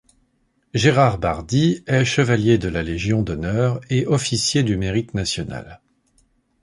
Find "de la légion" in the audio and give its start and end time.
2.57-3.21